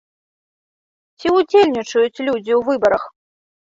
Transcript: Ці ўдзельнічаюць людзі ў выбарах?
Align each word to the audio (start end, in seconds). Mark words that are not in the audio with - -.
Ці 1.19 1.27
ўдзельнічаюць 1.37 2.23
людзі 2.27 2.53
ў 2.59 2.61
выбарах? 2.71 3.03